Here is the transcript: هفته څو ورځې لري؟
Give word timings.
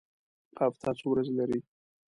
هفته 0.59 0.89
څو 0.99 1.05
ورځې 1.11 1.33
لري؟ 1.39 1.59